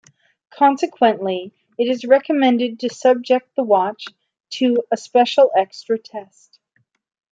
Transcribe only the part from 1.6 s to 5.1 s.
it is recommended to subject the watch to a